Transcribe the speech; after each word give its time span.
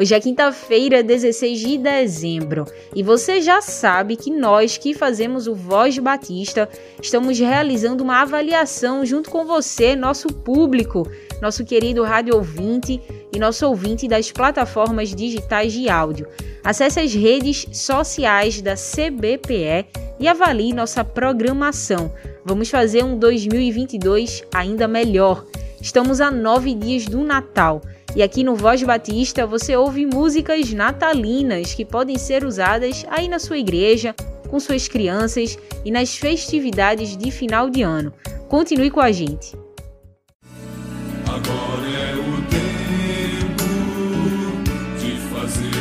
Hoje 0.00 0.14
é 0.14 0.18
quinta-feira, 0.18 1.02
16 1.02 1.58
de 1.58 1.76
dezembro, 1.76 2.64
e 2.96 3.02
você 3.02 3.42
já 3.42 3.60
sabe 3.60 4.16
que 4.16 4.30
nós 4.30 4.78
que 4.78 4.94
fazemos 4.94 5.46
o 5.46 5.54
Voz 5.54 5.98
Batista 5.98 6.66
estamos 7.02 7.38
realizando 7.38 8.02
uma 8.02 8.22
avaliação 8.22 9.04
junto 9.04 9.28
com 9.28 9.44
você, 9.44 9.94
nosso 9.94 10.28
público, 10.28 11.06
nosso 11.42 11.66
querido 11.66 12.02
rádio 12.02 12.34
ouvinte 12.34 12.98
e 13.30 13.38
nosso 13.38 13.66
ouvinte 13.66 14.08
das 14.08 14.32
plataformas 14.32 15.14
digitais 15.14 15.70
de 15.74 15.90
áudio. 15.90 16.26
Acesse 16.64 16.98
as 16.98 17.12
redes 17.12 17.66
sociais 17.70 18.62
da 18.62 18.76
CBPE 18.76 19.84
e 20.18 20.26
avalie 20.26 20.72
nossa 20.72 21.04
programação. 21.04 22.10
Vamos 22.42 22.70
fazer 22.70 23.04
um 23.04 23.18
2022 23.18 24.44
ainda 24.50 24.88
melhor. 24.88 25.44
Estamos 25.78 26.22
a 26.22 26.30
nove 26.30 26.74
dias 26.74 27.04
do 27.04 27.22
Natal. 27.22 27.82
E 28.14 28.22
aqui 28.22 28.42
no 28.42 28.56
Voz 28.56 28.82
Batista 28.82 29.46
você 29.46 29.76
ouve 29.76 30.04
músicas 30.04 30.72
natalinas 30.72 31.74
que 31.74 31.84
podem 31.84 32.18
ser 32.18 32.44
usadas 32.44 33.04
aí 33.08 33.28
na 33.28 33.38
sua 33.38 33.58
igreja, 33.58 34.14
com 34.48 34.58
suas 34.58 34.88
crianças 34.88 35.56
e 35.84 35.90
nas 35.90 36.16
festividades 36.16 37.16
de 37.16 37.30
final 37.30 37.70
de 37.70 37.82
ano. 37.82 38.12
Continue 38.48 38.90
com 38.90 39.00
a 39.00 39.12
gente. 39.12 39.56
Agora 41.26 41.86
é 41.86 42.14
o 42.16 42.42
tempo 42.50 43.64
de 44.98 45.16
fazer 45.32 45.80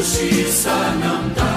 justiça 0.00 0.70
não 0.98 1.28
tarda, 1.34 1.49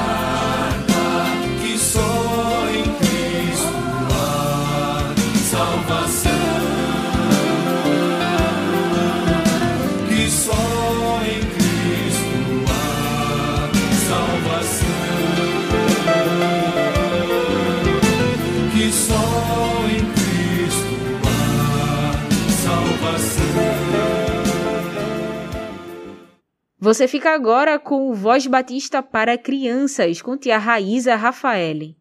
Você 26.84 27.08
fica 27.08 27.34
agora 27.34 27.80
com 27.80 28.10
o 28.10 28.14
Voz 28.14 28.46
Batista 28.46 29.02
para 29.02 29.38
crianças 29.38 30.22
com 30.22 30.36
tia 30.36 30.58
Raíza 30.58 31.16
Rafaele. 31.16 31.96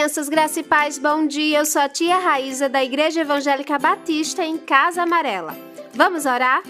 Crianças 0.00 0.30
graça 0.30 0.60
e 0.60 0.62
paz, 0.62 0.96
bom 0.96 1.26
dia. 1.26 1.58
Eu 1.58 1.66
sou 1.66 1.82
a 1.82 1.86
tia 1.86 2.16
Raíza 2.16 2.70
da 2.70 2.82
Igreja 2.82 3.20
Evangélica 3.20 3.78
Batista 3.78 4.42
em 4.42 4.56
Casa 4.56 5.02
Amarela. 5.02 5.54
Vamos 5.92 6.24
orar? 6.24 6.62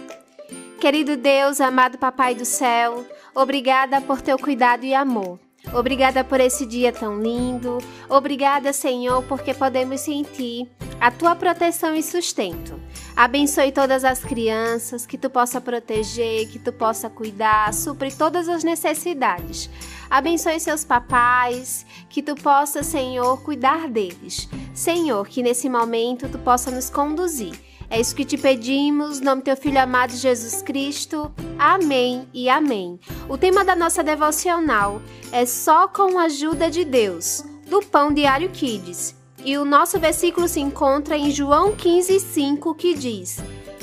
Querido 0.80 1.16
Deus, 1.16 1.60
amado 1.60 1.96
Papai 1.96 2.34
do 2.34 2.44
céu, 2.44 3.06
obrigada 3.32 4.00
por 4.00 4.20
teu 4.20 4.36
cuidado 4.36 4.84
e 4.84 4.92
amor. 4.92 5.38
Obrigada 5.72 6.25
por 6.25 6.41
esse 6.41 6.66
dia 6.66 6.92
tão 6.92 7.22
lindo. 7.22 7.78
Obrigada, 8.08 8.72
Senhor, 8.72 9.22
porque 9.25 9.54
podemos 9.54 10.00
sentir 10.00 10.69
a 11.00 11.10
tua 11.10 11.36
proteção 11.36 11.94
e 11.94 12.03
sustento. 12.03 12.78
Abençoe 13.16 13.70
todas 13.70 14.04
as 14.04 14.20
crianças, 14.20 15.06
que 15.06 15.16
tu 15.16 15.30
possa 15.30 15.60
proteger, 15.60 16.48
que 16.48 16.59
tu 16.59 16.72
possa 16.72 17.09
cuidar, 17.09 17.72
supre 17.72 18.12
todas 18.12 18.48
as 18.48 18.64
necessidades. 18.64 19.70
Abençoe 20.09 20.59
seus 20.59 20.84
papais, 20.84 21.86
que 22.09 22.22
tu 22.22 22.34
possa, 22.34 22.82
Senhor, 22.82 23.41
cuidar 23.42 23.88
deles. 23.88 24.48
Senhor, 24.75 25.26
que 25.28 25.42
nesse 25.42 25.69
momento 25.69 26.28
tu 26.28 26.38
possa 26.38 26.70
nos 26.70 26.91
conduzir. 26.91 27.69
É 27.90 27.98
isso 27.98 28.14
que 28.14 28.24
te 28.24 28.38
pedimos, 28.38 29.18
no 29.18 29.26
nome 29.26 29.42
do 29.42 29.46
teu 29.46 29.56
filho 29.56 29.80
amado 29.80 30.12
Jesus 30.12 30.62
Cristo. 30.62 31.34
Amém 31.58 32.28
e 32.32 32.48
amém. 32.48 33.00
O 33.28 33.36
tema 33.36 33.64
da 33.64 33.74
nossa 33.74 34.00
devocional 34.00 35.02
é 35.32 35.44
só 35.44 35.88
com 35.88 36.16
a 36.16 36.22
ajuda 36.22 36.70
de 36.70 36.84
Deus, 36.84 37.44
do 37.68 37.82
Pão 37.82 38.14
Diário 38.14 38.48
Kids. 38.50 39.16
E 39.44 39.58
o 39.58 39.64
nosso 39.64 39.98
versículo 39.98 40.46
se 40.46 40.60
encontra 40.60 41.16
em 41.16 41.32
João 41.32 41.74
15:5, 41.74 42.76
que 42.76 42.94
diz: 42.94 43.42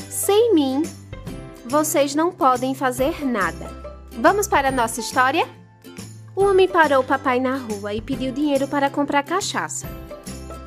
Sem 0.10 0.54
mim 0.54 0.84
vocês 1.66 2.16
não 2.16 2.32
podem 2.32 2.74
fazer 2.74 3.26
nada. 3.26 3.70
Vamos 4.14 4.48
para 4.48 4.70
a 4.70 4.72
nossa 4.72 5.02
história? 5.02 5.46
O 6.34 6.46
homem 6.46 6.68
parou 6.68 7.02
o 7.02 7.06
papai 7.06 7.42
na 7.42 7.58
rua 7.58 7.94
e 7.94 8.00
pediu 8.00 8.32
dinheiro 8.32 8.70
para 8.70 8.90
comprar 8.90 9.24
cachaça. 9.24 9.86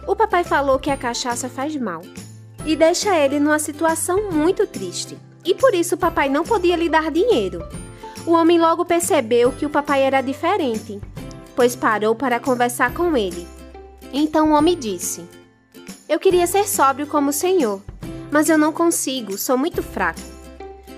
O 0.06 0.14
papai 0.14 0.44
falou 0.44 0.78
que 0.78 0.90
a 0.90 0.96
cachaça 0.96 1.48
faz 1.48 1.74
mal 1.76 2.02
e 2.65 2.76
deixa 2.76 3.16
ele 3.16 3.41
numa 3.41 3.59
situação 3.59 4.31
muito 4.31 4.66
triste. 4.66 5.18
E 5.45 5.54
por 5.54 5.74
isso 5.74 5.95
o 5.95 5.98
papai 5.98 6.28
não 6.28 6.45
podia 6.45 6.77
lhe 6.77 6.89
dar 6.89 7.10
dinheiro. 7.10 7.66
O 8.27 8.33
homem 8.33 8.59
logo 8.59 8.84
percebeu 8.84 9.53
que 9.53 9.65
o 9.65 9.71
papai 9.71 10.03
era 10.03 10.21
diferente, 10.21 11.01
pois 11.57 11.74
parou 11.74 12.15
para 12.15 12.39
conversar 12.39 12.92
com 12.92 13.16
ele. 13.16 13.47
Então 14.12 14.51
o 14.51 14.54
homem 14.54 14.78
disse: 14.78 15.24
Eu 16.09 16.18
queria 16.18 16.47
ser 16.47 16.68
sóbrio 16.68 17.07
como 17.07 17.30
o 17.30 17.33
senhor, 17.33 17.80
mas 18.30 18.48
eu 18.48 18.59
não 18.59 18.72
consigo, 18.72 19.39
sou 19.39 19.56
muito 19.56 19.83
fraco. 19.83 20.21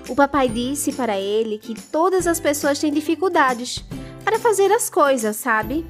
O 0.09 0.15
papai 0.15 0.49
disse 0.49 0.91
para 0.91 1.17
ele 1.17 1.57
que 1.57 1.73
todas 1.73 2.27
as 2.27 2.39
pessoas 2.39 2.77
têm 2.77 2.91
dificuldades 2.91 3.83
para 4.23 4.37
fazer 4.37 4.71
as 4.71 4.89
coisas, 4.89 5.37
sabe? 5.37 5.85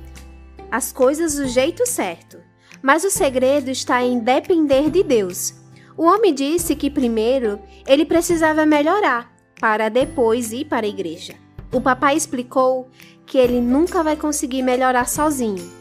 As 0.70 0.92
coisas 0.92 1.36
do 1.36 1.48
jeito 1.48 1.86
certo. 1.88 2.38
Mas 2.82 3.04
o 3.04 3.10
segredo 3.10 3.72
está 3.72 4.04
em 4.04 4.20
depender 4.20 4.92
de 4.92 5.02
Deus. 5.04 5.63
O 5.96 6.04
homem 6.04 6.34
disse 6.34 6.76
que 6.76 6.90
primeiro 6.90 7.60
ele 7.86 8.06
precisava 8.06 8.66
melhorar, 8.66 9.32
para 9.60 9.90
depois 9.90 10.52
ir 10.52 10.66
para 10.66 10.86
a 10.86 10.90
igreja. 10.90 11.36
O 11.72 11.80
papai 11.80 12.16
explicou 12.16 12.90
que 13.26 13.38
ele 13.38 13.62
nunca 13.62 14.04
vai 14.04 14.16
conseguir 14.16 14.62
melhorar 14.62 15.08
sozinho, 15.08 15.72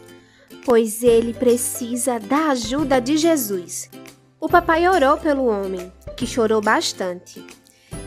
pois 0.65 1.03
ele 1.03 1.33
precisa 1.33 2.19
da 2.19 2.49
ajuda 2.49 2.99
de 2.99 3.17
Jesus. 3.17 3.89
O 4.39 4.47
papai 4.47 4.87
orou 4.87 5.17
pelo 5.17 5.45
homem, 5.45 5.91
que 6.15 6.27
chorou 6.27 6.61
bastante. 6.61 7.45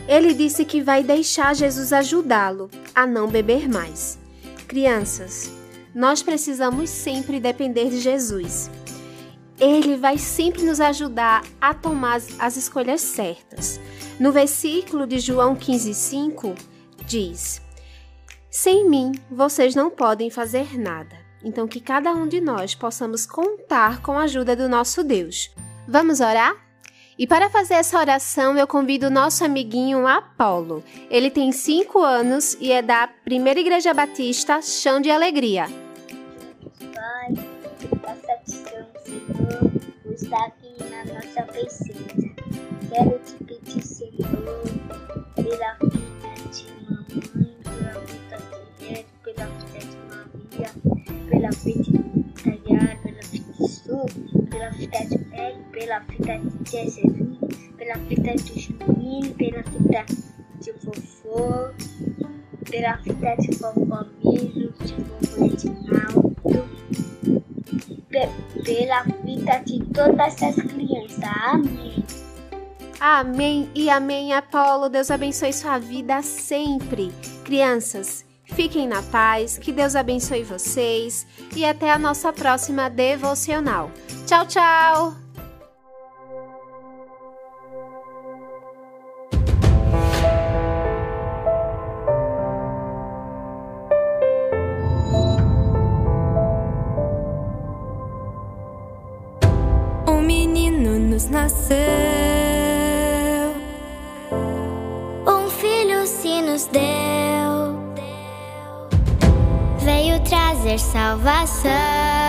Ele 0.07 0.33
disse 0.33 0.63
que 0.63 0.81
vai 0.81 1.03
deixar 1.03 1.55
Jesus 1.55 1.91
ajudá-lo 1.91 2.69
a 2.95 3.05
não 3.05 3.27
beber 3.27 3.67
mais. 3.67 4.17
Crianças, 4.67 5.51
nós 5.93 6.21
precisamos 6.21 6.89
sempre 6.89 7.39
depender 7.39 7.89
de 7.89 7.99
Jesus. 7.99 8.69
Ele 9.59 9.97
vai 9.97 10.17
sempre 10.17 10.63
nos 10.63 10.79
ajudar 10.79 11.43
a 11.59 11.73
tomar 11.73 12.21
as 12.37 12.57
escolhas 12.57 13.01
certas. 13.01 13.79
No 14.19 14.31
versículo 14.31 15.07
de 15.07 15.19
João 15.19 15.55
15,5 15.55 16.55
diz: 17.05 17.61
Sem 18.51 18.87
mim 18.87 19.11
vocês 19.31 19.73
não 19.73 19.89
podem 19.89 20.29
fazer 20.29 20.79
nada. 20.79 21.15
Então, 21.43 21.67
que 21.67 21.79
cada 21.79 22.11
um 22.13 22.27
de 22.27 22.41
nós 22.41 22.75
possamos 22.75 23.25
contar 23.25 24.01
com 24.01 24.17
a 24.17 24.23
ajuda 24.23 24.55
do 24.55 24.67
nosso 24.67 25.03
Deus. 25.03 25.51
Vamos 25.87 26.19
orar? 26.19 26.55
E 27.17 27.25
para 27.25 27.49
fazer 27.49 27.75
essa 27.75 27.97
oração, 27.97 28.55
eu 28.57 28.67
convido 28.67 29.07
o 29.07 29.11
nosso 29.11 29.43
amiguinho 29.43 30.05
Apolo. 30.05 30.83
Ele 31.09 31.31
tem 31.31 31.51
5 31.51 31.99
anos 31.99 32.55
e 32.59 32.71
é 32.71 32.81
da 32.81 33.07
Primeira 33.07 33.59
Igreja 33.59 33.93
Batista 33.93 34.61
Chão 34.61 34.99
de 34.99 35.09
Alegria. 35.09 35.86
Senhor, 39.17 39.71
por 40.03 40.13
estar 40.13 40.45
aqui 40.45 40.75
na 40.91 41.05
nossa 41.05 41.41
presença. 41.43 41.95
Quero 42.89 43.19
te 43.19 43.43
pedir, 43.45 43.81
Senhor, 43.81 44.63
pela 45.35 45.73
vida 45.81 46.33
de 46.51 46.67
mamãe, 46.85 47.57
pela 47.63 47.99
vida 48.01 48.37
de 48.79 48.85
Neto, 48.85 49.09
pela 49.23 49.45
vida 49.47 49.79
de 49.79 49.97
Maria, 50.07 50.69
pela 51.29 51.49
vida 51.49 51.81
de 51.81 52.43
Tayara, 52.43 52.95
pela 53.01 53.21
vida 53.21 53.53
de 53.53 53.67
Su, 53.67 54.05
pela 54.49 54.69
vida 54.69 54.99
de 54.99 55.17
Peg, 55.17 55.57
pela 55.71 55.99
vida 55.99 56.37
de 56.37 56.69
Jezebel, 56.69 57.37
pela 57.75 57.95
vida 57.95 58.35
de 58.35 58.59
Juninho, 58.59 59.33
pela 59.33 59.61
vida 59.63 60.05
de 60.61 60.71
vovô, 60.73 61.71
pela 62.69 62.97
vida 62.97 63.35
de 63.37 63.57
vovó 63.57 63.76
todas 69.97 70.41
as 70.43 70.55
crianças. 70.55 71.23
Amém. 71.23 72.03
Amém 72.99 73.69
e 73.73 73.89
amém, 73.89 74.33
Apolo. 74.33 74.89
Deus 74.89 75.09
abençoe 75.09 75.51
sua 75.51 75.79
vida 75.79 76.21
sempre. 76.21 77.11
Crianças, 77.43 78.23
fiquem 78.45 78.87
na 78.87 79.01
paz, 79.03 79.57
que 79.57 79.71
Deus 79.71 79.95
abençoe 79.95 80.43
vocês 80.43 81.25
e 81.55 81.65
até 81.65 81.91
a 81.91 81.97
nossa 81.97 82.31
próxima 82.31 82.89
devocional. 82.89 83.91
Tchau, 84.25 84.45
tchau! 84.45 85.26
Nasceu, 101.29 101.77
Um 105.25 105.49
filho 105.49 106.05
se 106.05 106.41
nos 106.41 106.65
deu, 106.67 107.77
veio 109.79 110.19
trazer 110.21 110.79
salvação. 110.79 112.26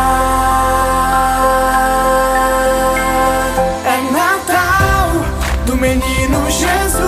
É 3.83 4.01
Natal 4.11 5.09
do 5.65 5.75
menino 5.75 6.49
Jesus, 6.49 7.04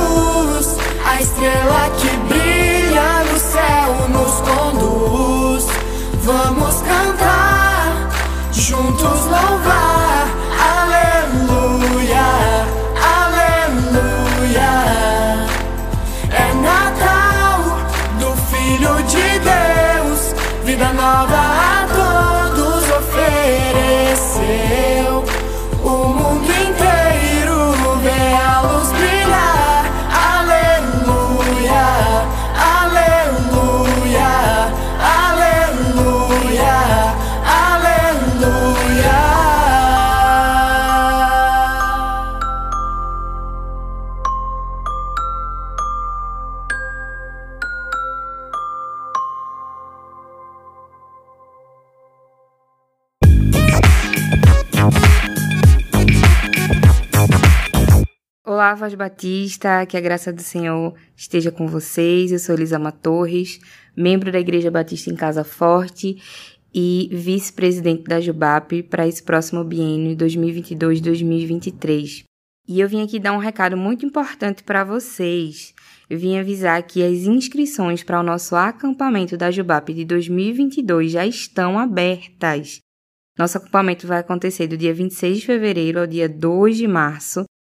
Olá, 58.67 58.75
Voz 58.75 58.93
Batista, 58.95 59.85
que 59.85 59.95
a 59.95 60.01
graça 60.01 60.33
do 60.33 60.41
Senhor 60.41 60.93
esteja 61.15 61.53
com 61.53 61.69
vocês. 61.69 62.33
Eu 62.33 62.37
sou 62.37 62.53
Elisama 62.53 62.91
Torres, 62.91 63.61
membro 63.95 64.29
da 64.29 64.41
Igreja 64.41 64.69
Batista 64.69 65.09
em 65.09 65.15
Casa 65.15 65.45
Forte, 65.45 66.21
e 66.75 67.07
vice-presidente 67.09 68.03
da 68.03 68.19
Jubap 68.19 68.83
para 68.83 69.07
esse 69.07 69.23
próximo 69.23 69.63
biênio 69.63 70.17
2022-2023. 70.17 72.25
E 72.67 72.81
eu 72.81 72.89
vim 72.89 73.01
aqui 73.01 73.19
dar 73.19 73.31
um 73.31 73.37
recado 73.37 73.77
muito 73.77 74.05
importante 74.05 74.63
para 74.63 74.83
vocês. 74.83 75.73
Eu 76.09 76.19
vim 76.19 76.37
avisar 76.37 76.83
que 76.83 77.01
as 77.01 77.19
inscrições 77.19 78.03
para 78.03 78.19
o 78.19 78.23
nosso 78.23 78.53
acampamento 78.53 79.37
da 79.37 79.49
Jubap 79.49 79.93
de 79.93 80.03
2022 80.03 81.13
já 81.13 81.25
estão 81.25 81.79
abertas. 81.79 82.79
Nosso 83.39 83.59
acampamento 83.59 84.05
vai 84.05 84.19
acontecer 84.19 84.67
do 84.67 84.75
dia 84.75 84.93
26 84.93 85.37
de 85.37 85.45
fevereiro 85.45 86.01
ao 86.01 86.05
dia 86.05 86.27
2 86.27 86.75
de 86.75 86.85
março, 86.85 87.45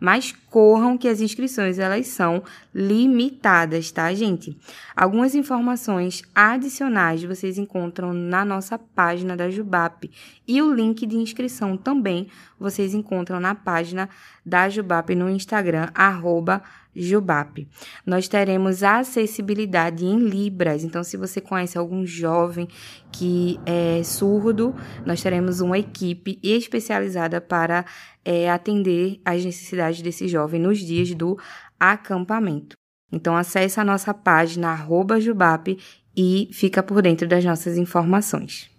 Mas 0.00 0.32
corram 0.48 0.96
que 0.96 1.06
as 1.06 1.20
inscrições 1.20 1.78
elas 1.78 2.06
são 2.06 2.42
limitadas, 2.74 3.90
tá, 3.90 4.12
gente? 4.14 4.56
Algumas 4.96 5.34
informações 5.34 6.22
adicionais 6.34 7.22
vocês 7.22 7.58
encontram 7.58 8.14
na 8.14 8.44
nossa 8.44 8.78
página 8.78 9.36
da 9.36 9.50
Jubap 9.50 10.10
e 10.48 10.62
o 10.62 10.72
link 10.72 11.06
de 11.06 11.16
inscrição 11.16 11.76
também 11.76 12.28
vocês 12.58 12.94
encontram 12.94 13.38
na 13.38 13.54
página 13.54 14.08
da 14.44 14.68
Jubap 14.68 15.14
no 15.14 15.28
Instagram 15.28 15.88
arroba 15.94 16.62
Jubap. 17.02 17.66
Nós 18.04 18.28
teremos 18.28 18.82
acessibilidade 18.82 20.04
em 20.04 20.18
Libras, 20.18 20.84
então 20.84 21.02
se 21.02 21.16
você 21.16 21.40
conhece 21.40 21.78
algum 21.78 22.04
jovem 22.04 22.68
que 23.12 23.58
é 23.64 24.02
surdo, 24.02 24.74
nós 25.04 25.22
teremos 25.22 25.60
uma 25.60 25.78
equipe 25.78 26.38
especializada 26.42 27.40
para 27.40 27.84
é, 28.24 28.50
atender 28.50 29.20
às 29.24 29.44
necessidades 29.44 30.02
desse 30.02 30.28
jovem 30.28 30.60
nos 30.60 30.78
dias 30.78 31.14
do 31.14 31.38
acampamento. 31.78 32.76
Então 33.12 33.36
acesse 33.36 33.80
a 33.80 33.84
nossa 33.84 34.14
página 34.14 34.68
arroba 34.68 35.20
Jubap 35.20 35.76
e 36.16 36.48
fica 36.52 36.82
por 36.82 37.02
dentro 37.02 37.26
das 37.26 37.44
nossas 37.44 37.76
informações. 37.76 38.70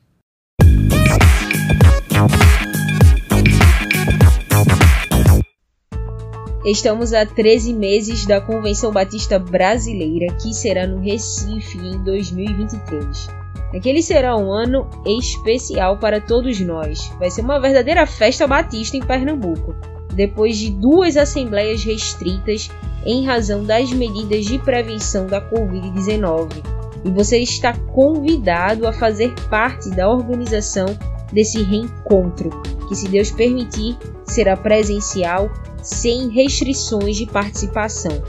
Estamos 6.64 7.12
a 7.12 7.26
13 7.26 7.74
meses 7.74 8.28
da 8.28 8.40
Convenção 8.40 8.92
Batista 8.92 9.40
Brasileira, 9.40 10.32
que 10.36 10.54
será 10.54 10.86
no 10.86 11.00
Recife 11.00 11.80
em 11.80 11.98
2023. 12.04 13.28
Aquele 13.76 14.04
será 14.04 14.38
um 14.38 14.52
ano 14.52 14.88
especial 15.04 15.98
para 15.98 16.22
todos 16.22 16.60
nós. 16.60 17.12
Vai 17.18 17.32
ser 17.32 17.42
uma 17.42 17.60
verdadeira 17.60 18.06
festa 18.06 18.46
batista 18.46 18.96
em 18.96 19.02
Pernambuco, 19.02 19.74
depois 20.14 20.56
de 20.56 20.70
duas 20.70 21.18
assembleias 21.18 21.84
restritas 21.84 22.70
em 23.08 23.26
razão 23.26 23.64
das 23.64 23.92
medidas 23.92 24.46
de 24.46 24.60
prevenção 24.60 25.26
da 25.26 25.42
Covid-19. 25.42 26.64
E 27.04 27.10
você 27.10 27.40
está 27.40 27.74
convidado 27.74 28.86
a 28.86 28.94
fazer 28.94 29.34
parte 29.50 29.90
da 29.90 30.08
organização 30.08 30.86
desse 31.34 31.64
reencontro, 31.64 32.52
que, 32.88 32.96
se 32.96 33.08
Deus 33.08 33.32
permitir, 33.32 33.98
será 34.26 34.56
presencial 34.56 35.50
sem 35.82 36.30
restrições 36.30 37.16
de 37.16 37.26
participação. 37.26 38.24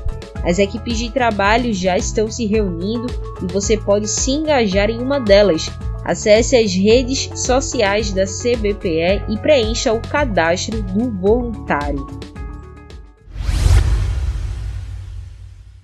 As 0.45 0.59
equipes 0.59 0.99
de 0.99 1.11
trabalho 1.11 1.73
já 1.73 1.97
estão 1.97 2.31
se 2.31 2.47
reunindo 2.47 3.07
e 3.43 3.53
você 3.53 3.77
pode 3.77 4.09
se 4.09 4.33
engajar 4.33 4.91
em 4.91 5.01
uma 5.01 5.21
delas. 5.21 5.71
Acesse 6.05 6.57
as 6.57 6.75
redes 6.75 7.31
sociais 7.37 8.13
da 8.13 8.25
CBPE 8.25 9.25
e 9.29 9.39
preencha 9.41 9.93
o 9.93 10.01
cadastro 10.01 10.83
do 10.83 11.11
voluntário. 11.13 12.05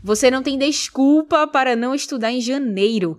Você 0.03 0.31
não 0.31 0.43
tem 0.43 0.59
desculpa 0.59 1.47
para 1.47 1.77
não 1.77 1.95
estudar 1.95 2.33
em 2.33 2.41
janeiro. 2.41 3.19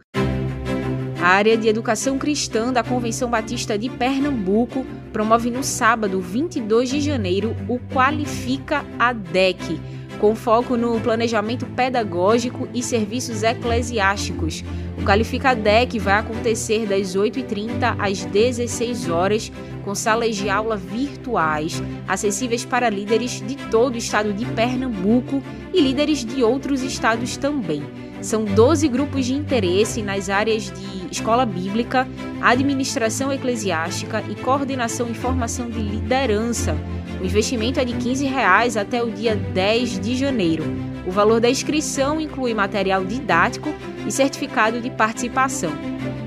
A 1.22 1.28
área 1.28 1.58
de 1.58 1.68
educação 1.68 2.18
cristã 2.18 2.74
da 2.74 2.84
Convenção 2.84 3.30
Batista 3.30 3.78
de 3.78 3.90
Pernambuco 3.90 4.86
promove 5.12 5.50
no 5.50 5.64
sábado 5.64 6.20
22 6.20 6.90
de 6.90 7.02
janeiro 7.02 7.56
o 7.68 7.80
Qualifica 7.80 8.86
ADEC, 8.98 9.80
com 10.20 10.36
foco 10.36 10.76
no 10.76 11.00
planejamento 11.00 11.66
pedagógico 11.66 12.68
e 12.74 12.84
serviços 12.84 13.44
eclesiásticos. 13.44 14.64
O 14.98 15.04
Qualifica 15.04 15.52
ADEC 15.52 15.98
vai 15.98 16.16
acontecer 16.16 16.86
das 16.86 17.16
8h30 17.16 17.96
às 17.98 18.26
16 18.26 19.10
horas, 19.10 19.52
com 19.84 19.96
salas 19.96 20.36
de 20.36 20.50
aula 20.50 20.76
virtuais, 20.76 21.82
acessíveis 22.08 22.66
para 22.66 22.90
líderes 22.90 23.42
de 23.46 23.56
todo 23.70 23.96
o 23.96 23.98
estado 23.98 24.34
de 24.34 24.46
Pernambuco 24.46 25.42
e 25.74 25.82
líderes 25.82 26.26
de 26.26 26.44
outros 26.44 26.84
estados 26.84 27.38
também. 27.38 28.09
São 28.22 28.44
12 28.44 28.88
grupos 28.88 29.26
de 29.26 29.34
interesse 29.34 30.02
nas 30.02 30.30
áreas 30.30 30.64
de 30.64 31.08
escola 31.12 31.46
bíblica, 31.46 32.08
administração 32.42 33.32
eclesiástica 33.32 34.24
e 34.30 34.36
coordenação 34.36 35.10
e 35.10 35.14
formação 35.14 35.70
de 35.70 35.80
liderança. 35.80 36.76
O 37.22 37.26
investimento 37.26 37.80
é 37.80 37.86
de 37.86 37.94
15 37.94 38.26
reais 38.26 38.78
até 38.78 39.02
o 39.02 39.10
dia 39.10 39.36
10 39.36 40.00
de 40.00 40.16
janeiro. 40.16 40.64
O 41.08 41.12
valor 41.12 41.40
da 41.40 41.50
inscrição 41.50 42.20
inclui 42.20 42.54
material 42.54 43.04
didático 43.04 43.74
e 44.06 44.12
certificado 44.12 44.80
de 44.80 44.90
participação. 44.90 45.72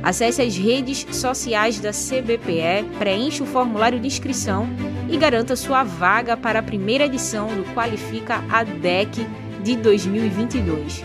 Acesse 0.02 0.42
as 0.42 0.56
redes 0.56 1.06
sociais 1.12 1.78
da 1.78 1.90
CBPE, 1.90 2.84
preencha 2.98 3.44
o 3.44 3.46
formulário 3.46 4.00
de 4.00 4.06
inscrição 4.06 4.68
e 5.08 5.16
garanta 5.16 5.54
sua 5.54 5.84
vaga 5.84 6.36
para 6.36 6.58
a 6.58 6.62
primeira 6.62 7.04
edição 7.04 7.46
do 7.48 7.62
Qualifica 7.74 8.42
ADEC 8.50 9.24
de 9.62 9.76
2022. 9.76 11.04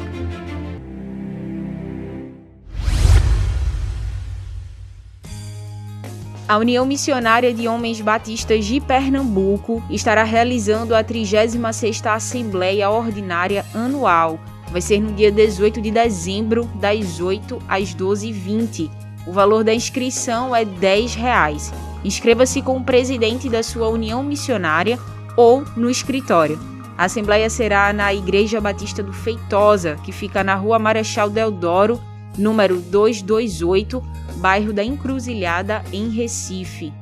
A 6.48 6.58
União 6.58 6.86
Missionária 6.86 7.54
de 7.54 7.68
Homens 7.68 8.00
Batistas 8.00 8.64
de 8.64 8.80
Pernambuco 8.80 9.84
estará 9.90 10.24
realizando 10.24 10.96
a 10.96 11.04
36ª 11.04 12.16
Assembleia 12.16 12.90
Ordinária 12.90 13.66
Anual. 13.74 14.40
Vai 14.72 14.80
ser 14.80 15.02
no 15.02 15.12
dia 15.12 15.30
18 15.30 15.82
de 15.82 15.92
dezembro, 15.92 16.64
das 16.76 17.20
8 17.20 17.62
às 17.68 17.94
12h20. 17.94 18.90
O 19.28 19.34
valor 19.34 19.62
da 19.66 19.74
inscrição 19.74 20.56
é 20.56 20.64
10 20.64 21.16
reais. 21.16 21.74
Inscreva-se 22.02 22.62
com 22.62 22.78
o 22.78 22.84
presidente 22.84 23.50
da 23.50 23.62
sua 23.62 23.90
União 23.90 24.24
Missionária 24.24 24.98
ou 25.36 25.66
no 25.76 25.90
escritório. 25.90 26.58
A 26.98 27.06
Assembleia 27.06 27.50
será 27.50 27.92
na 27.92 28.14
Igreja 28.14 28.62
Batista 28.62 29.04
do 29.04 29.12
Feitosa, 29.12 29.98
que 30.02 30.14
fica 30.14 30.46
na 30.46 30.56
Rua 30.56 30.80
Marechal 30.80 31.30
Deodoro, 31.30 32.00
número 32.38 32.80
228, 32.80 34.04
bairro 34.38 34.72
da 34.72 34.84
Encruzilhada, 34.84 35.84
em 35.92 36.10
Recife. 36.10 36.94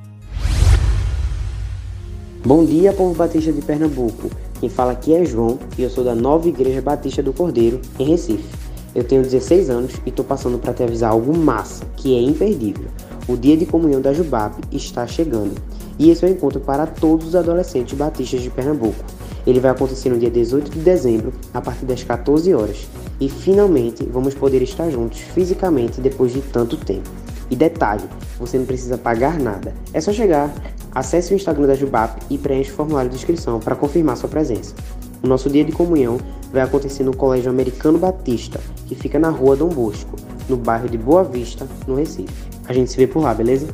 Bom 2.45 2.63
dia, 2.63 2.93
povo 2.93 3.15
batista 3.15 3.51
de 3.51 3.61
Pernambuco. 3.61 4.29
Quem 4.59 4.69
fala 4.69 4.93
aqui 4.93 5.13
é 5.13 5.25
João 5.25 5.59
e 5.77 5.83
eu 5.83 5.89
sou 5.89 6.03
da 6.03 6.15
Nova 6.15 6.47
Igreja 6.47 6.81
Batista 6.81 7.21
do 7.21 7.33
Cordeiro, 7.33 7.81
em 7.99 8.05
Recife. 8.05 8.45
Eu 8.93 9.03
tenho 9.03 9.23
16 9.23 9.69
anos 9.69 9.93
e 10.05 10.09
estou 10.09 10.23
passando 10.23 10.57
para 10.57 10.73
te 10.73 10.83
avisar 10.83 11.11
algo 11.11 11.35
massa, 11.35 11.85
que 11.97 12.15
é 12.15 12.21
imperdível. 12.21 12.87
O 13.27 13.35
dia 13.35 13.57
de 13.57 13.65
comunhão 13.65 13.99
da 13.99 14.13
Jubap 14.13 14.55
está 14.71 15.05
chegando 15.05 15.55
e 15.97 16.09
esse 16.09 16.23
é 16.23 16.29
o 16.29 16.31
encontro 16.31 16.59
para 16.59 16.85
todos 16.85 17.27
os 17.27 17.35
adolescentes 17.35 17.97
batistas 17.97 18.41
de 18.41 18.49
Pernambuco. 18.49 19.03
Ele 19.45 19.59
vai 19.59 19.71
acontecer 19.71 20.09
no 20.09 20.17
dia 20.17 20.29
18 20.29 20.71
de 20.71 20.79
dezembro, 20.79 21.33
a 21.53 21.61
partir 21.61 21.85
das 21.85 22.03
14 22.03 22.53
horas. 22.53 22.87
E 23.19 23.29
finalmente 23.29 24.05
vamos 24.05 24.33
poder 24.33 24.61
estar 24.61 24.89
juntos 24.89 25.19
fisicamente 25.19 26.01
depois 26.01 26.33
de 26.33 26.41
tanto 26.41 26.77
tempo. 26.77 27.09
E 27.49 27.55
detalhe, 27.55 28.03
você 28.39 28.57
não 28.57 28.65
precisa 28.65 28.97
pagar 28.97 29.39
nada. 29.39 29.73
É 29.93 30.01
só 30.01 30.11
chegar, 30.11 30.53
acesse 30.93 31.33
o 31.33 31.35
Instagram 31.35 31.67
da 31.67 31.75
Jubap 31.75 32.19
e 32.29 32.37
preencha 32.37 32.71
o 32.71 32.75
formulário 32.75 33.09
de 33.09 33.15
inscrição 33.15 33.59
para 33.59 33.75
confirmar 33.75 34.17
sua 34.17 34.29
presença. 34.29 34.75
O 35.23 35.27
nosso 35.27 35.49
dia 35.49 35.63
de 35.63 35.71
comunhão 35.71 36.17
vai 36.51 36.61
acontecer 36.61 37.03
no 37.03 37.15
Colégio 37.15 37.49
Americano 37.49 37.97
Batista, 37.97 38.59
que 38.87 38.95
fica 38.95 39.19
na 39.19 39.29
rua 39.29 39.55
Dom 39.55 39.69
Bosco, 39.69 40.15
no 40.49 40.57
bairro 40.57 40.89
de 40.89 40.97
Boa 40.97 41.23
Vista, 41.23 41.67
no 41.87 41.95
Recife. 41.95 42.33
A 42.67 42.73
gente 42.73 42.91
se 42.91 42.97
vê 42.97 43.07
por 43.07 43.21
lá, 43.21 43.33
beleza? 43.33 43.67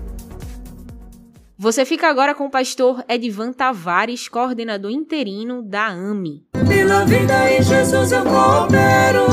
Você 1.57 1.85
fica 1.85 2.09
agora 2.09 2.33
com 2.33 2.45
o 2.45 2.49
pastor 2.49 3.03
Edvan 3.07 3.53
Tavares, 3.53 4.27
coordenador 4.27 4.91
interino 4.91 5.61
da 5.61 5.87
AME. 5.87 6.50
Pela 6.71 7.03
vida 7.03 7.51
em 7.51 7.61
Jesus 7.61 8.13
eu 8.13 8.23
coopero 8.23 9.25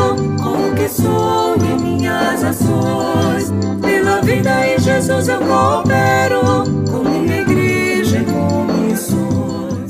com 0.42 0.70
o 0.70 0.74
que 0.74 0.88
sou 0.88 1.54
e 1.56 1.80
minhas 1.80 2.42
ações. 2.42 3.52
Pela 3.80 4.20
vida 4.22 4.66
em 4.66 4.76
Jesus 4.80 5.28
eu 5.28 5.38
coopero 5.38 6.40
com 6.90 7.08
minha 7.08 7.42
igreja 7.42 8.18
e 8.18 8.24
com 8.24 8.64
missões. 8.82 9.88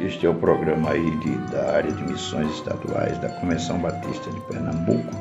Este 0.00 0.24
é 0.24 0.30
o 0.30 0.34
programa 0.34 0.92
aí 0.92 1.10
de, 1.18 1.36
da 1.52 1.74
área 1.74 1.92
de 1.92 2.02
missões 2.10 2.50
estaduais 2.54 3.18
da 3.18 3.28
Convenção 3.28 3.78
Batista 3.78 4.30
de 4.30 4.40
Pernambuco. 4.40 5.14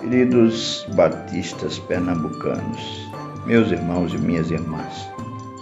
Queridos 0.00 0.84
batistas 0.96 1.78
pernambucanos, 1.78 3.08
meus 3.46 3.70
irmãos 3.70 4.12
e 4.12 4.18
minhas 4.18 4.50
irmãs, 4.50 5.08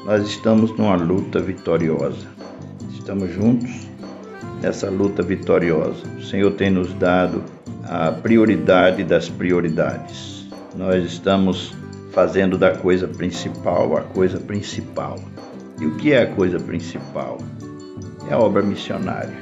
nós 0.07 0.26
estamos 0.26 0.75
numa 0.78 0.97
luta 0.97 1.40
vitoriosa. 1.40 2.26
Estamos 2.90 3.30
juntos 3.30 3.88
nessa 4.61 4.91
luta 4.91 5.23
vitoriosa. 5.23 6.03
O 6.19 6.23
Senhor 6.23 6.53
tem 6.53 6.71
nos 6.71 6.93
dado 6.95 7.43
a 7.85 8.12
prioridade 8.12 9.05
das 9.05 9.29
prioridades. 9.29 10.49
Nós 10.77 11.05
estamos 11.05 11.75
fazendo 12.12 12.59
da 12.59 12.75
coisa 12.75 13.07
principal 13.07 13.97
a 13.97 14.03
coisa 14.03 14.38
principal. 14.38 15.19
E 15.81 15.87
o 15.87 15.97
que 15.97 16.12
é 16.12 16.23
a 16.23 16.27
coisa 16.27 16.59
principal? 16.59 17.38
É 18.29 18.35
a 18.35 18.38
obra 18.38 18.62
missionária. 18.62 19.35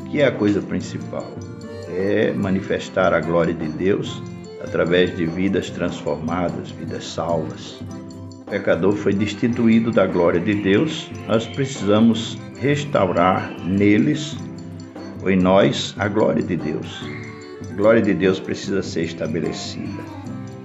O 0.00 0.04
que 0.04 0.20
é 0.20 0.26
a 0.26 0.32
coisa 0.32 0.60
principal? 0.60 1.32
É 1.88 2.32
manifestar 2.32 3.14
a 3.14 3.20
glória 3.20 3.54
de 3.54 3.68
Deus 3.68 4.22
através 4.62 5.16
de 5.16 5.26
vidas 5.26 5.70
transformadas, 5.70 6.70
vidas 6.70 7.06
salvas. 7.06 7.80
O 8.40 8.50
pecador 8.50 8.94
foi 8.94 9.12
destituído 9.12 9.90
da 9.90 10.06
glória 10.06 10.40
de 10.40 10.54
Deus, 10.54 11.08
nós 11.28 11.46
precisamos 11.46 12.38
restaurar 12.60 13.52
neles 13.64 14.36
em 15.30 15.36
nós 15.36 15.94
a 15.98 16.08
glória 16.08 16.42
de 16.42 16.56
Deus. 16.56 17.04
A 17.70 17.74
glória 17.74 18.02
de 18.02 18.14
Deus 18.14 18.38
precisa 18.40 18.82
ser 18.82 19.04
estabelecida. 19.04 20.02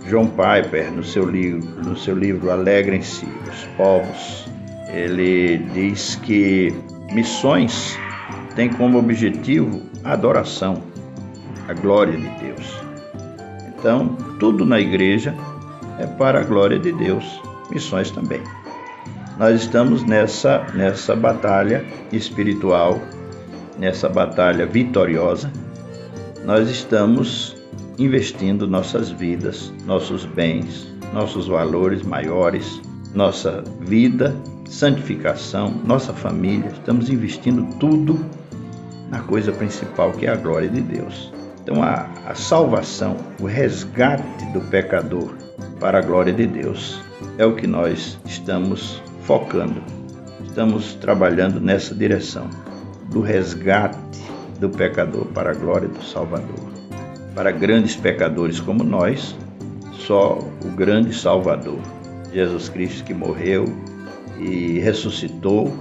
John 0.09 0.27
Piper, 0.27 0.91
no 0.91 1.03
seu 1.03 1.29
livro, 1.29 1.69
no 1.83 1.95
seu 1.95 2.15
livro 2.15 2.51
Alegrem-se 2.51 3.25
os 3.25 3.63
povos, 3.77 4.49
ele 4.91 5.57
diz 5.73 6.15
que 6.15 6.73
missões 7.11 7.97
têm 8.55 8.69
como 8.69 8.97
objetivo 8.97 9.81
a 10.03 10.13
adoração, 10.13 10.81
a 11.67 11.73
glória 11.73 12.17
de 12.17 12.29
Deus. 12.43 12.79
Então, 13.67 14.15
tudo 14.39 14.65
na 14.65 14.79
igreja 14.79 15.35
é 15.99 16.07
para 16.07 16.39
a 16.39 16.43
glória 16.43 16.79
de 16.79 16.91
Deus, 16.91 17.41
missões 17.69 18.09
também. 18.09 18.41
Nós 19.37 19.61
estamos 19.61 20.03
nessa, 20.03 20.65
nessa 20.73 21.15
batalha 21.15 21.85
espiritual, 22.11 22.99
nessa 23.79 24.09
batalha 24.09 24.65
vitoriosa. 24.65 25.51
Nós 26.45 26.69
estamos 26.69 27.55
investindo 27.97 28.67
nossas 28.67 29.09
vidas, 29.09 29.73
nossos 29.85 30.25
bens, 30.25 30.87
nossos 31.13 31.47
valores 31.47 32.03
maiores, 32.03 32.81
nossa 33.13 33.63
vida, 33.79 34.35
santificação, 34.65 35.73
nossa 35.85 36.13
família. 36.13 36.71
Estamos 36.71 37.09
investindo 37.09 37.65
tudo 37.77 38.19
na 39.09 39.21
coisa 39.21 39.51
principal 39.51 40.11
que 40.11 40.27
é 40.27 40.29
a 40.29 40.35
glória 40.35 40.69
de 40.69 40.81
Deus. 40.81 41.31
Então, 41.63 41.81
a, 41.83 42.07
a 42.25 42.35
salvação, 42.35 43.17
o 43.39 43.45
resgate 43.45 44.45
do 44.53 44.61
pecador 44.69 45.35
para 45.79 45.99
a 45.99 46.01
glória 46.01 46.33
de 46.33 46.45
Deus 46.45 46.99
é 47.37 47.45
o 47.45 47.55
que 47.55 47.67
nós 47.67 48.19
estamos 48.25 49.01
focando. 49.23 49.81
Estamos 50.45 50.95
trabalhando 50.95 51.59
nessa 51.59 51.93
direção 51.93 52.49
do 53.09 53.21
resgate 53.21 53.97
do 54.59 54.69
pecador 54.69 55.25
para 55.27 55.51
a 55.51 55.53
glória 55.53 55.87
do 55.87 56.03
Salvador. 56.03 56.69
Para 57.33 57.51
grandes 57.51 57.95
pecadores 57.95 58.59
como 58.59 58.83
nós, 58.83 59.35
só 59.93 60.39
o 60.63 60.69
grande 60.75 61.15
Salvador, 61.15 61.79
Jesus 62.33 62.69
Cristo 62.69 63.03
que 63.03 63.13
morreu 63.13 63.65
e 64.37 64.79
ressuscitou, 64.79 65.73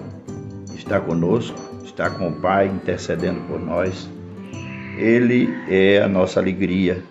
está 0.74 1.00
conosco, 1.00 1.58
está 1.84 2.08
com 2.10 2.28
o 2.28 2.32
Pai 2.40 2.66
intercedendo 2.66 3.40
por 3.42 3.60
nós 3.60 4.08
ele 4.98 5.48
é 5.68 6.02
a 6.02 6.08
nossa 6.08 6.40
alegria 6.40 7.04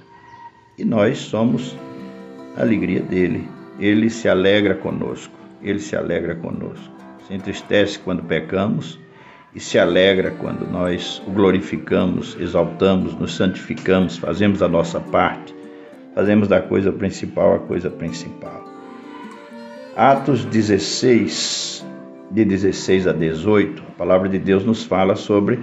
e 0.78 0.84
nós 0.84 1.20
somos 1.20 1.74
a 2.58 2.62
alegria 2.62 3.00
dele. 3.00 3.48
Ele 3.80 4.10
se 4.10 4.28
alegra 4.28 4.76
conosco, 4.76 5.34
ele 5.64 5.80
se 5.80 5.96
alegra 5.96 6.36
conosco. 6.36 6.94
Se 7.26 7.34
entristece 7.34 7.98
quando 7.98 8.24
pecamos 8.24 9.00
e 9.58 9.60
se 9.60 9.80
alegra 9.80 10.30
quando 10.30 10.70
nós 10.70 11.20
o 11.26 11.32
glorificamos, 11.32 12.38
exaltamos, 12.40 13.16
nos 13.16 13.36
santificamos, 13.36 14.16
fazemos 14.16 14.62
a 14.62 14.68
nossa 14.68 15.00
parte, 15.00 15.56
fazemos 16.14 16.48
da 16.48 16.62
coisa 16.62 16.92
principal 16.92 17.56
a 17.56 17.60
coisa 17.62 17.90
principal. 17.90 18.64
Atos 19.96 20.46
16, 20.46 21.84
de 22.30 22.46
16 22.46 23.08
a 23.08 23.12
18, 23.12 23.82
a 23.82 23.92
palavra 23.94 24.30
de 24.30 24.38
Deus 24.38 24.64
nos 24.64 24.84
fala 24.84 25.16
sobre 25.16 25.60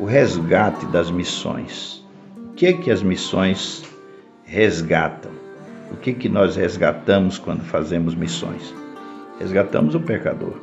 o 0.00 0.06
resgate 0.06 0.86
das 0.86 1.10
missões. 1.10 2.02
O 2.48 2.54
que 2.54 2.64
é 2.64 2.72
que 2.72 2.90
as 2.90 3.02
missões 3.02 3.84
resgatam? 4.42 5.32
O 5.92 5.96
que 5.96 6.12
é 6.12 6.14
que 6.14 6.30
nós 6.30 6.56
resgatamos 6.56 7.38
quando 7.38 7.60
fazemos 7.60 8.14
missões? 8.14 8.74
Resgatamos 9.38 9.94
o 9.94 10.00
pecador. 10.00 10.54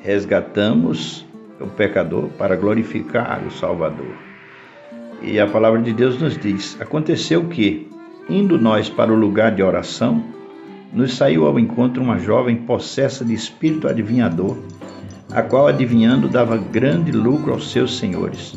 Resgatamos 0.00 1.25
o 1.60 1.66
pecador 1.66 2.28
para 2.38 2.56
glorificar 2.56 3.42
o 3.46 3.50
Salvador. 3.50 4.14
E 5.22 5.40
a 5.40 5.46
palavra 5.46 5.80
de 5.80 5.92
Deus 5.92 6.20
nos 6.20 6.36
diz: 6.36 6.76
aconteceu 6.80 7.44
que, 7.44 7.88
indo 8.28 8.58
nós 8.58 8.88
para 8.88 9.12
o 9.12 9.16
lugar 9.16 9.54
de 9.54 9.62
oração, 9.62 10.24
nos 10.92 11.16
saiu 11.16 11.46
ao 11.46 11.58
encontro 11.58 12.02
uma 12.02 12.18
jovem 12.18 12.56
possessa 12.56 13.24
de 13.24 13.34
espírito 13.34 13.88
adivinhador 13.88 14.56
a 15.32 15.42
qual 15.42 15.66
adivinhando 15.66 16.28
dava 16.28 16.56
grande 16.56 17.10
lucro 17.10 17.52
aos 17.52 17.70
seus 17.70 17.98
senhores. 17.98 18.54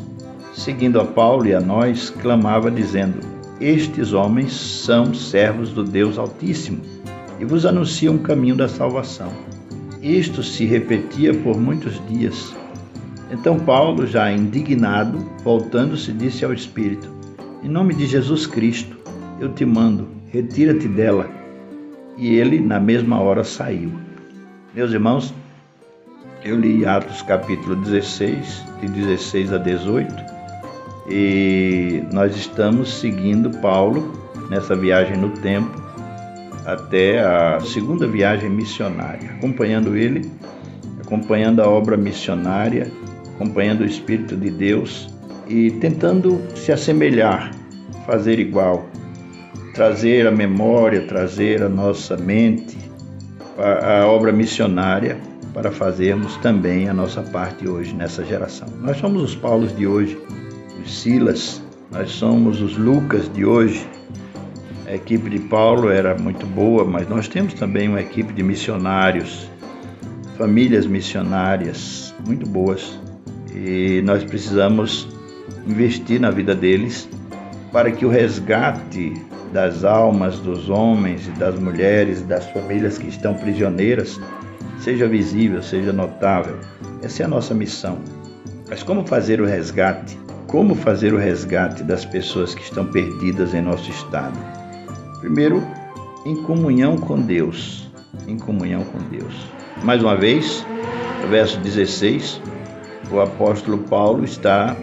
Seguindo 0.54 1.00
a 1.00 1.04
Paulo 1.04 1.46
e 1.46 1.54
a 1.54 1.60
nós, 1.60 2.10
clamava 2.10 2.70
dizendo: 2.70 3.18
Estes 3.60 4.12
homens 4.12 4.52
são 4.52 5.12
servos 5.12 5.70
do 5.70 5.84
Deus 5.84 6.18
Altíssimo 6.18 6.80
e 7.38 7.44
vos 7.44 7.66
anunciam 7.66 8.16
o 8.16 8.20
caminho 8.20 8.56
da 8.56 8.68
salvação. 8.68 9.30
Isto 10.02 10.42
se 10.42 10.64
repetia 10.64 11.34
por 11.34 11.58
muitos 11.58 12.00
dias. 12.08 12.54
Então 13.30 13.58
Paulo, 13.58 14.06
já 14.06 14.30
indignado, 14.30 15.18
voltando-se, 15.44 16.12
disse 16.12 16.44
ao 16.44 16.52
Espírito: 16.52 17.08
Em 17.62 17.68
nome 17.68 17.94
de 17.94 18.06
Jesus 18.06 18.46
Cristo, 18.46 18.96
eu 19.38 19.52
te 19.52 19.64
mando, 19.64 20.08
retira-te 20.32 20.88
dela. 20.88 21.28
E 22.16 22.34
ele, 22.34 22.60
na 22.60 22.80
mesma 22.80 23.20
hora, 23.20 23.44
saiu. 23.44 23.92
Meus 24.74 24.92
irmãos, 24.92 25.32
eu 26.44 26.58
li 26.58 26.84
Atos 26.84 27.22
capítulo 27.22 27.76
16, 27.76 28.64
de 28.80 28.88
16 28.88 29.52
a 29.52 29.58
18, 29.58 30.14
e 31.08 32.02
nós 32.12 32.36
estamos 32.36 32.94
seguindo 32.94 33.50
Paulo 33.58 34.12
nessa 34.48 34.74
viagem 34.74 35.16
no 35.16 35.30
tempo 35.30 35.80
até 36.64 37.20
a 37.20 37.60
segunda 37.60 38.06
viagem 38.06 38.50
missionária, 38.50 39.30
acompanhando 39.32 39.96
ele, 39.96 40.30
acompanhando 41.04 41.60
a 41.62 41.68
obra 41.68 41.96
missionária, 41.96 42.90
acompanhando 43.40 43.80
o 43.80 43.86
Espírito 43.86 44.36
de 44.36 44.50
Deus 44.50 45.08
e 45.48 45.70
tentando 45.70 46.42
se 46.54 46.70
assemelhar, 46.70 47.50
fazer 48.04 48.38
igual, 48.38 48.86
trazer 49.72 50.26
a 50.26 50.30
memória, 50.30 51.06
trazer 51.06 51.62
a 51.62 51.68
nossa 51.68 52.18
mente 52.18 52.76
a, 53.56 54.06
obra 54.06 54.30
missionária 54.30 55.16
para 55.54 55.72
fazermos 55.72 56.36
também 56.36 56.86
a 56.90 56.92
nossa 56.92 57.22
parte 57.22 57.66
hoje 57.66 57.94
nessa 57.94 58.22
geração. 58.26 58.68
Nós 58.82 58.98
somos 58.98 59.22
os 59.22 59.34
Paulos 59.34 59.74
de 59.74 59.86
hoje, 59.86 60.18
os 60.84 61.00
Silas, 61.00 61.62
nós 61.90 62.10
somos 62.10 62.60
os 62.60 62.76
Lucas 62.76 63.32
de 63.32 63.46
hoje. 63.46 63.88
A 64.86 64.94
equipe 64.94 65.30
de 65.30 65.38
Paulo 65.38 65.88
era 65.88 66.14
muito 66.14 66.44
boa, 66.44 66.84
mas 66.84 67.08
nós 67.08 67.26
temos 67.26 67.54
também 67.54 67.88
uma 67.88 68.02
equipe 68.02 68.34
de 68.34 68.42
missionários, 68.42 69.48
famílias 70.36 70.86
missionárias 70.86 72.14
muito 72.26 72.46
boas. 72.46 73.00
E 73.54 74.02
nós 74.04 74.24
precisamos 74.24 75.08
investir 75.66 76.20
na 76.20 76.30
vida 76.30 76.54
deles 76.54 77.08
para 77.72 77.90
que 77.90 78.04
o 78.04 78.08
resgate 78.08 79.14
das 79.52 79.84
almas 79.84 80.38
dos 80.38 80.68
homens 80.68 81.26
e 81.26 81.30
das 81.32 81.58
mulheres, 81.58 82.22
das 82.22 82.46
famílias 82.50 82.98
que 82.98 83.08
estão 83.08 83.34
prisioneiras, 83.34 84.20
seja 84.80 85.06
visível, 85.08 85.62
seja 85.62 85.92
notável. 85.92 86.58
Essa 87.02 87.22
é 87.22 87.26
a 87.26 87.28
nossa 87.28 87.54
missão. 87.54 87.98
Mas 88.68 88.82
como 88.82 89.06
fazer 89.06 89.40
o 89.40 89.46
resgate? 89.46 90.18
Como 90.46 90.74
fazer 90.74 91.12
o 91.12 91.18
resgate 91.18 91.82
das 91.82 92.04
pessoas 92.04 92.54
que 92.54 92.62
estão 92.62 92.86
perdidas 92.86 93.54
em 93.54 93.60
nosso 93.60 93.90
estado? 93.90 94.38
Primeiro, 95.20 95.62
em 96.24 96.36
comunhão 96.42 96.96
com 96.96 97.20
Deus. 97.20 97.90
Em 98.26 98.38
comunhão 98.38 98.84
com 98.84 98.98
Deus. 99.08 99.34
Mais 99.82 100.02
uma 100.02 100.16
vez, 100.16 100.64
verso 101.30 101.58
16, 101.60 102.40
o 103.10 103.20
apóstolo 103.20 103.78
Paulo 103.78 104.24
está 104.24 104.76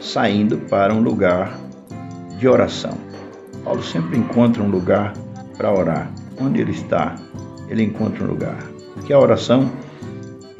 saindo 0.00 0.58
para 0.58 0.92
um 0.92 1.00
lugar 1.00 1.56
de 2.38 2.48
oração. 2.48 2.94
Paulo 3.64 3.82
sempre 3.82 4.18
encontra 4.18 4.62
um 4.62 4.70
lugar 4.70 5.12
para 5.56 5.72
orar. 5.72 6.10
Onde 6.40 6.60
ele 6.60 6.72
está, 6.72 7.16
ele 7.68 7.82
encontra 7.82 8.24
um 8.24 8.28
lugar. 8.28 8.58
Porque 8.94 9.12
a 9.12 9.18
oração 9.18 9.70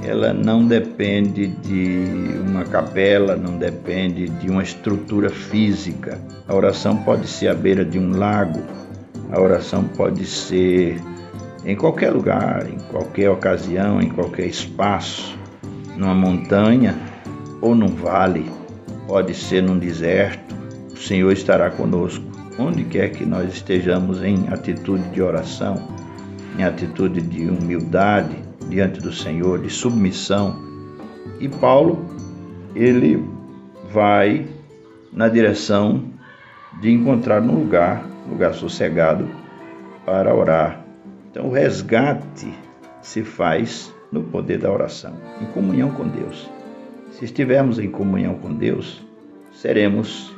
ela 0.02 0.32
não 0.32 0.66
depende 0.66 1.46
de 1.46 2.04
uma 2.46 2.64
capela, 2.64 3.36
não 3.36 3.56
depende 3.58 4.28
de 4.28 4.50
uma 4.50 4.62
estrutura 4.62 5.30
física. 5.30 6.18
A 6.46 6.54
oração 6.54 6.96
pode 6.98 7.26
ser 7.26 7.48
à 7.48 7.54
beira 7.54 7.84
de 7.84 7.98
um 7.98 8.16
lago, 8.16 8.60
a 9.32 9.40
oração 9.40 9.84
pode 9.84 10.24
ser 10.26 11.00
em 11.64 11.76
qualquer 11.76 12.10
lugar, 12.10 12.66
em 12.68 12.78
qualquer 12.90 13.30
ocasião, 13.30 14.00
em 14.00 14.08
qualquer 14.08 14.46
espaço, 14.46 15.38
numa 16.00 16.14
montanha 16.14 16.98
ou 17.60 17.74
num 17.74 17.94
vale, 17.94 18.50
pode 19.06 19.34
ser 19.34 19.62
num 19.62 19.78
deserto. 19.78 20.54
O 20.92 20.96
Senhor 20.96 21.30
estará 21.30 21.70
conosco, 21.70 22.24
onde 22.58 22.84
quer 22.84 23.10
que 23.10 23.24
nós 23.24 23.52
estejamos 23.52 24.22
em 24.22 24.48
atitude 24.48 25.08
de 25.10 25.22
oração, 25.22 25.76
em 26.58 26.64
atitude 26.64 27.20
de 27.20 27.48
humildade 27.48 28.36
diante 28.68 29.00
do 29.00 29.12
Senhor, 29.12 29.60
de 29.60 29.70
submissão. 29.70 30.58
E 31.38 31.48
Paulo, 31.48 32.04
ele 32.74 33.22
vai 33.92 34.46
na 35.12 35.28
direção 35.28 36.02
de 36.80 36.90
encontrar 36.90 37.42
um 37.42 37.54
lugar, 37.54 38.04
lugar 38.28 38.54
sossegado 38.54 39.28
para 40.04 40.34
orar 40.34 40.80
então, 41.30 41.46
o 41.46 41.52
resgate 41.52 42.52
se 43.00 43.22
faz 43.22 43.94
no 44.10 44.22
poder 44.24 44.58
da 44.58 44.70
oração, 44.70 45.14
em 45.40 45.46
comunhão 45.46 45.90
com 45.90 46.06
Deus. 46.06 46.48
Se 47.12 47.24
estivermos 47.24 47.78
em 47.78 47.90
comunhão 47.90 48.34
com 48.34 48.52
Deus, 48.52 49.04
seremos 49.52 50.34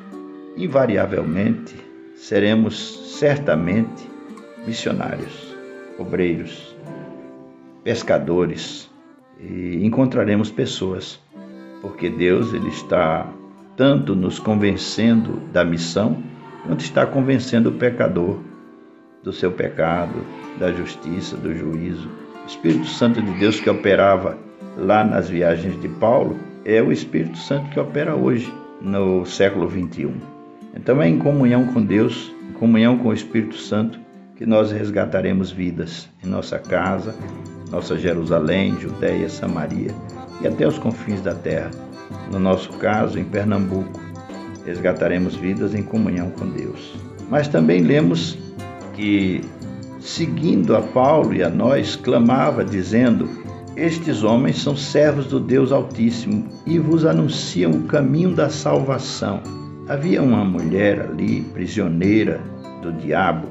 invariavelmente, 0.56 1.74
seremos 2.16 3.16
certamente 3.18 4.08
missionários, 4.66 5.54
obreiros, 5.98 6.76
pescadores 7.82 8.90
e 9.40 9.84
encontraremos 9.84 10.50
pessoas, 10.50 11.20
porque 11.80 12.08
Deus 12.08 12.52
ele 12.52 12.68
está 12.68 13.30
tanto 13.76 14.14
nos 14.14 14.38
convencendo 14.38 15.40
da 15.52 15.64
missão, 15.64 16.22
quanto 16.66 16.80
está 16.80 17.06
convencendo 17.06 17.70
o 17.70 17.72
pecador 17.72 18.38
do 19.22 19.32
seu 19.32 19.50
pecado, 19.50 20.14
da 20.58 20.72
justiça, 20.72 21.36
do 21.36 21.54
juízo. 21.54 22.08
O 22.42 22.46
Espírito 22.46 22.86
Santo 22.86 23.22
de 23.22 23.32
Deus 23.38 23.60
que 23.60 23.70
operava 23.70 24.36
lá 24.76 25.04
nas 25.04 25.28
viagens 25.28 25.80
de 25.80 25.88
Paulo 25.88 26.38
é 26.64 26.82
o 26.82 26.90
Espírito 26.90 27.38
Santo 27.38 27.70
que 27.70 27.78
opera 27.78 28.14
hoje, 28.14 28.52
no 28.80 29.24
século 29.24 29.68
21. 29.68 30.12
Então 30.74 31.00
é 31.00 31.08
em 31.08 31.18
comunhão 31.18 31.66
com 31.66 31.80
Deus, 31.82 32.32
em 32.50 32.52
comunhão 32.54 32.98
com 32.98 33.08
o 33.08 33.12
Espírito 33.12 33.56
Santo, 33.56 34.00
que 34.36 34.44
nós 34.44 34.72
resgataremos 34.72 35.52
vidas 35.52 36.08
em 36.24 36.26
nossa 36.26 36.58
casa, 36.58 37.14
nossa 37.70 37.96
Jerusalém, 37.96 38.76
Judéia, 38.80 39.28
Samaria 39.28 39.94
e 40.40 40.46
até 40.46 40.66
os 40.66 40.78
confins 40.78 41.20
da 41.20 41.34
terra. 41.34 41.70
No 42.30 42.40
nosso 42.40 42.72
caso, 42.72 43.18
em 43.18 43.24
Pernambuco, 43.24 44.00
resgataremos 44.66 45.36
vidas 45.36 45.74
em 45.74 45.82
comunhão 45.82 46.30
com 46.30 46.48
Deus. 46.48 46.94
Mas 47.30 47.48
também 47.48 47.82
lemos 47.82 48.38
que, 48.94 49.42
seguindo 50.02 50.76
a 50.76 50.82
Paulo 50.82 51.32
e 51.32 51.42
a 51.42 51.48
nós, 51.48 51.96
clamava, 51.96 52.64
dizendo: 52.64 53.28
Estes 53.76 54.22
homens 54.22 54.60
são 54.60 54.76
servos 54.76 55.26
do 55.26 55.38
Deus 55.38 55.72
Altíssimo 55.72 56.48
e 56.66 56.78
vos 56.78 57.06
anunciam 57.06 57.70
o 57.70 57.84
caminho 57.84 58.34
da 58.34 58.50
salvação. 58.50 59.40
Havia 59.88 60.22
uma 60.22 60.44
mulher 60.44 61.00
ali, 61.00 61.40
prisioneira 61.52 62.40
do 62.82 62.92
diabo, 62.92 63.48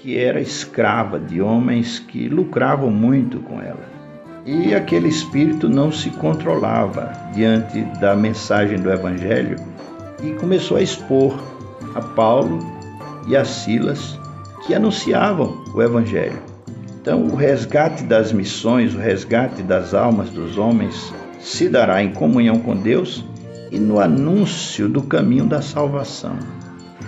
que 0.00 0.16
era 0.16 0.40
escrava 0.40 1.18
de 1.18 1.40
homens 1.40 1.98
que 1.98 2.28
lucravam 2.28 2.90
muito 2.90 3.38
com 3.40 3.60
ela. 3.60 3.90
E 4.46 4.74
aquele 4.74 5.08
espírito 5.08 5.68
não 5.68 5.92
se 5.92 6.10
controlava 6.10 7.12
diante 7.34 7.82
da 8.00 8.16
mensagem 8.16 8.78
do 8.78 8.90
Evangelho 8.90 9.56
e 10.22 10.30
começou 10.32 10.78
a 10.78 10.82
expor 10.82 11.38
a 11.94 12.00
Paulo 12.00 12.58
e 13.28 13.36
a 13.36 13.44
Silas 13.44 14.19
que 14.66 14.74
anunciavam 14.74 15.64
o 15.74 15.82
Evangelho. 15.82 16.38
Então, 17.00 17.24
o 17.24 17.34
resgate 17.34 18.04
das 18.04 18.32
missões, 18.32 18.94
o 18.94 18.98
resgate 18.98 19.62
das 19.62 19.94
almas 19.94 20.28
dos 20.30 20.58
homens 20.58 21.12
se 21.40 21.68
dará 21.68 22.02
em 22.02 22.12
comunhão 22.12 22.58
com 22.58 22.76
Deus 22.76 23.24
e 23.70 23.78
no 23.78 24.00
anúncio 24.00 24.88
do 24.88 25.02
caminho 25.02 25.46
da 25.46 25.62
salvação. 25.62 26.36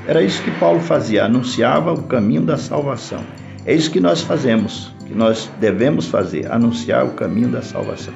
Era 0.06 0.22
isso 0.22 0.42
que 0.42 0.50
Paulo 0.52 0.80
fazia, 0.80 1.24
anunciava 1.24 1.92
o 1.92 2.02
caminho 2.04 2.42
da 2.42 2.56
salvação. 2.56 3.20
É 3.64 3.74
isso 3.74 3.90
que 3.90 4.00
nós 4.00 4.22
fazemos, 4.22 4.92
que 5.06 5.14
nós 5.14 5.50
devemos 5.60 6.06
fazer, 6.06 6.50
anunciar 6.50 7.04
o 7.04 7.10
caminho 7.10 7.48
da 7.48 7.62
salvação. 7.62 8.14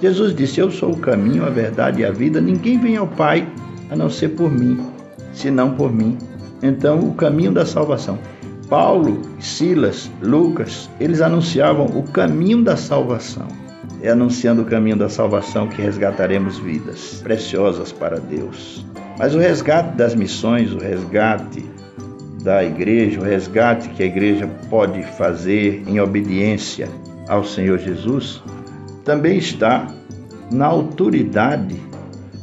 Jesus 0.00 0.34
disse: 0.34 0.60
Eu 0.60 0.70
sou 0.70 0.92
o 0.92 0.98
caminho, 0.98 1.44
a 1.44 1.50
verdade 1.50 2.02
e 2.02 2.04
a 2.04 2.10
vida. 2.10 2.40
Ninguém 2.40 2.78
vem 2.78 2.96
ao 2.96 3.06
Pai 3.06 3.46
a 3.90 3.96
não 3.96 4.08
ser 4.08 4.28
por 4.28 4.50
mim, 4.50 4.78
senão 5.32 5.74
por 5.74 5.92
mim. 5.92 6.16
Então, 6.62 7.00
o 7.00 7.14
caminho 7.14 7.52
da 7.52 7.66
salvação. 7.66 8.18
Paulo, 8.68 9.22
Silas, 9.40 10.10
Lucas, 10.20 10.90
eles 11.00 11.22
anunciavam 11.22 11.86
o 11.86 12.02
caminho 12.02 12.62
da 12.62 12.76
salvação. 12.76 13.48
É 14.02 14.10
anunciando 14.10 14.62
o 14.62 14.66
caminho 14.66 14.96
da 14.96 15.08
salvação 15.08 15.68
que 15.68 15.80
resgataremos 15.80 16.58
vidas 16.58 17.20
preciosas 17.22 17.90
para 17.90 18.20
Deus. 18.20 18.84
Mas 19.18 19.34
o 19.34 19.38
resgate 19.38 19.96
das 19.96 20.14
missões, 20.14 20.72
o 20.72 20.78
resgate 20.78 21.64
da 22.42 22.62
igreja, 22.62 23.20
o 23.20 23.24
resgate 23.24 23.88
que 23.88 24.02
a 24.02 24.06
igreja 24.06 24.46
pode 24.68 25.02
fazer 25.02 25.82
em 25.86 25.98
obediência 25.98 26.88
ao 27.26 27.44
Senhor 27.44 27.78
Jesus, 27.78 28.42
também 29.02 29.38
está 29.38 29.86
na 30.50 30.66
autoridade 30.66 31.76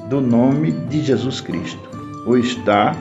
do 0.10 0.20
nome 0.20 0.72
de 0.72 1.02
Jesus 1.02 1.40
Cristo, 1.40 1.90
ou 2.26 2.38
está 2.38 2.96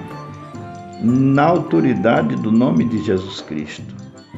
na 1.04 1.44
autoridade 1.44 2.34
do 2.36 2.50
nome 2.50 2.84
de 2.84 3.04
Jesus 3.04 3.42
Cristo, 3.42 3.94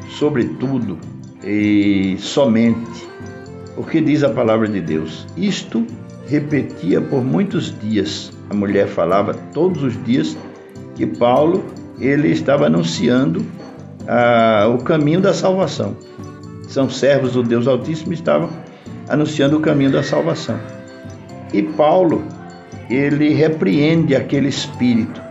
sobretudo 0.09 0.98
e 1.44 2.16
somente, 2.18 3.07
o 3.76 3.85
que 3.85 4.00
diz 4.00 4.24
a 4.24 4.31
palavra 4.31 4.66
de 4.66 4.81
Deus. 4.81 5.26
Isto 5.37 5.87
repetia 6.26 7.00
por 7.00 7.22
muitos 7.22 7.79
dias. 7.79 8.33
A 8.50 8.55
mulher 8.55 8.88
falava 8.88 9.33
todos 9.55 9.83
os 9.83 10.05
dias 10.05 10.37
que 10.96 11.07
Paulo 11.07 11.64
ele 12.00 12.29
estava 12.33 12.66
anunciando 12.66 13.44
ah, 14.09 14.66
o 14.74 14.83
caminho 14.83 15.20
da 15.20 15.33
salvação. 15.33 15.96
São 16.66 16.90
servos 16.90 17.33
do 17.33 17.44
Deus 17.44 17.68
Altíssimo 17.68 18.12
estavam 18.12 18.50
anunciando 19.09 19.57
o 19.57 19.61
caminho 19.61 19.92
da 19.92 20.02
salvação. 20.02 20.59
E 21.52 21.62
Paulo 21.62 22.24
ele 22.90 23.33
repreende 23.35 24.16
aquele 24.16 24.48
espírito 24.48 25.25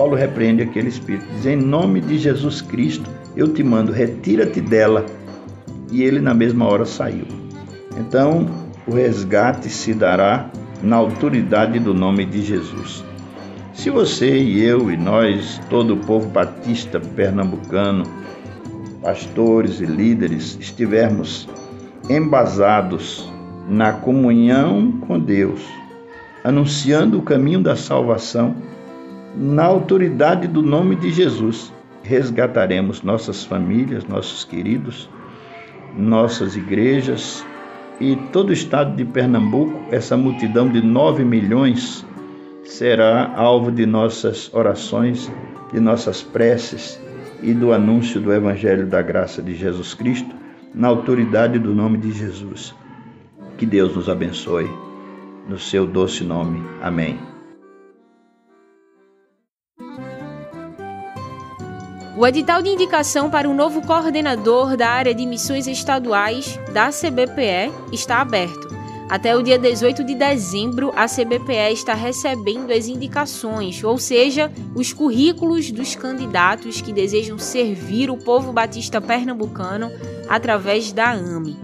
Paulo 0.00 0.16
repreende 0.16 0.62
aquele 0.62 0.88
espírito, 0.88 1.26
diz: 1.34 1.44
Em 1.44 1.56
nome 1.56 2.00
de 2.00 2.16
Jesus 2.16 2.62
Cristo, 2.62 3.10
eu 3.36 3.52
te 3.52 3.62
mando, 3.62 3.92
retira-te 3.92 4.58
dela. 4.58 5.04
E 5.92 6.02
ele, 6.02 6.20
na 6.20 6.32
mesma 6.32 6.66
hora, 6.66 6.86
saiu. 6.86 7.26
Então, 7.98 8.48
o 8.86 8.94
resgate 8.94 9.68
se 9.68 9.92
dará 9.92 10.48
na 10.82 10.96
autoridade 10.96 11.78
do 11.78 11.92
nome 11.92 12.24
de 12.24 12.40
Jesus. 12.40 13.04
Se 13.74 13.90
você 13.90 14.38
e 14.38 14.64
eu 14.64 14.90
e 14.90 14.96
nós, 14.96 15.60
todo 15.68 15.92
o 15.92 15.98
povo 15.98 16.30
batista 16.30 16.98
pernambucano, 16.98 18.04
pastores 19.02 19.82
e 19.82 19.84
líderes, 19.84 20.56
estivermos 20.58 21.46
embasados 22.08 23.30
na 23.68 23.92
comunhão 23.92 24.92
com 24.92 25.20
Deus, 25.20 25.60
anunciando 26.42 27.18
o 27.18 27.22
caminho 27.22 27.60
da 27.60 27.76
salvação, 27.76 28.56
na 29.36 29.64
autoridade 29.64 30.48
do 30.48 30.62
nome 30.62 30.96
de 30.96 31.10
Jesus, 31.10 31.72
resgataremos 32.02 33.02
nossas 33.02 33.44
famílias, 33.44 34.04
nossos 34.04 34.44
queridos, 34.44 35.08
nossas 35.96 36.56
igrejas 36.56 37.44
e 38.00 38.16
todo 38.32 38.50
o 38.50 38.52
estado 38.52 38.96
de 38.96 39.04
Pernambuco, 39.04 39.78
essa 39.90 40.16
multidão 40.16 40.68
de 40.68 40.80
9 40.80 41.24
milhões 41.24 42.04
será 42.64 43.32
alvo 43.36 43.70
de 43.70 43.84
nossas 43.84 44.52
orações, 44.54 45.30
de 45.72 45.80
nossas 45.80 46.22
preces 46.22 47.00
e 47.42 47.52
do 47.52 47.72
anúncio 47.72 48.20
do 48.20 48.32
Evangelho 48.32 48.86
da 48.86 49.02
graça 49.02 49.42
de 49.42 49.54
Jesus 49.54 49.94
Cristo, 49.94 50.34
na 50.74 50.88
autoridade 50.88 51.58
do 51.58 51.74
nome 51.74 51.98
de 51.98 52.12
Jesus. 52.12 52.74
Que 53.58 53.66
Deus 53.66 53.94
nos 53.94 54.08
abençoe, 54.08 54.70
no 55.48 55.58
seu 55.58 55.86
doce 55.86 56.24
nome. 56.24 56.62
Amém. 56.82 57.29
O 62.20 62.26
edital 62.26 62.60
de 62.60 62.68
indicação 62.68 63.30
para 63.30 63.48
o 63.48 63.54
novo 63.54 63.80
coordenador 63.80 64.76
da 64.76 64.90
área 64.90 65.14
de 65.14 65.24
missões 65.24 65.66
estaduais 65.66 66.60
da 66.70 66.90
CBPE 66.90 67.72
está 67.94 68.20
aberto. 68.20 68.68
Até 69.08 69.34
o 69.34 69.42
dia 69.42 69.58
18 69.58 70.04
de 70.04 70.14
dezembro, 70.14 70.92
a 70.94 71.06
CBPE 71.06 71.72
está 71.72 71.94
recebendo 71.94 72.72
as 72.72 72.88
indicações, 72.88 73.82
ou 73.82 73.96
seja, 73.96 74.52
os 74.74 74.92
currículos 74.92 75.70
dos 75.70 75.96
candidatos 75.96 76.82
que 76.82 76.92
desejam 76.92 77.38
servir 77.38 78.10
o 78.10 78.18
povo 78.18 78.52
batista 78.52 79.00
pernambucano 79.00 79.90
através 80.28 80.92
da 80.92 81.12
AME. 81.12 81.56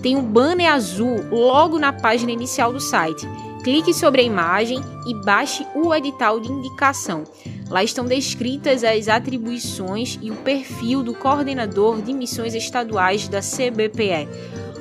Tem 0.00 0.16
um 0.16 0.22
banner 0.22 0.72
azul 0.72 1.22
logo 1.30 1.78
na 1.78 1.92
página 1.92 2.32
inicial 2.32 2.72
do 2.72 2.80
site. 2.80 3.28
Clique 3.62 3.92
sobre 3.92 4.22
a 4.22 4.24
imagem 4.24 4.80
e 5.06 5.14
baixe 5.22 5.66
o 5.74 5.94
edital 5.94 6.40
de 6.40 6.50
indicação. 6.50 7.24
Lá 7.68 7.84
estão 7.84 8.06
descritas 8.06 8.82
as 8.82 9.06
atribuições 9.06 10.18
e 10.22 10.30
o 10.30 10.36
perfil 10.36 11.02
do 11.02 11.12
coordenador 11.12 12.00
de 12.00 12.14
missões 12.14 12.54
estaduais 12.54 13.28
da 13.28 13.40
CBPE. 13.40 14.26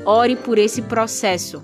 Ore 0.05 0.37
por 0.37 0.57
esse 0.57 0.81
processo. 0.81 1.61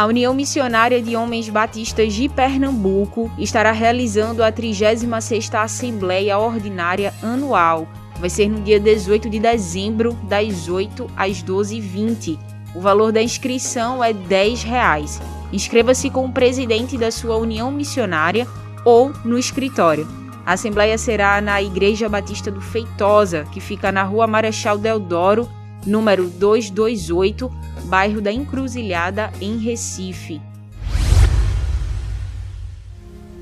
A 0.00 0.06
União 0.06 0.32
Missionária 0.32 1.02
de 1.02 1.14
Homens 1.14 1.50
Batistas 1.50 2.14
de 2.14 2.26
Pernambuco 2.26 3.30
estará 3.36 3.70
realizando 3.70 4.42
a 4.42 4.50
36ª 4.50 5.62
Assembleia 5.62 6.38
Ordinária 6.38 7.12
Anual. 7.22 7.86
Vai 8.18 8.30
ser 8.30 8.48
no 8.48 8.62
dia 8.62 8.80
18 8.80 9.28
de 9.28 9.38
dezembro, 9.38 10.14
das 10.22 10.70
8 10.70 11.06
às 11.14 11.42
12h20. 11.44 12.38
O 12.74 12.80
valor 12.80 13.12
da 13.12 13.20
inscrição 13.20 14.02
é 14.02 14.14
10 14.14 14.62
reais. 14.62 15.20
Inscreva-se 15.52 16.08
com 16.08 16.24
o 16.24 16.32
presidente 16.32 16.96
da 16.96 17.10
sua 17.10 17.36
União 17.36 17.70
Missionária 17.70 18.48
ou 18.86 19.12
no 19.22 19.38
escritório. 19.38 20.08
A 20.46 20.54
Assembleia 20.54 20.96
será 20.96 21.42
na 21.42 21.60
Igreja 21.60 22.08
Batista 22.08 22.50
do 22.50 22.62
Feitosa, 22.62 23.46
que 23.52 23.60
fica 23.60 23.92
na 23.92 24.02
Rua 24.02 24.26
Marechal 24.26 24.78
Deodoro, 24.78 25.46
número 25.86 26.28
228, 26.28 27.50
bairro 27.84 28.20
da 28.20 28.32
Encruzilhada, 28.32 29.30
em 29.40 29.58
Recife. 29.58 30.40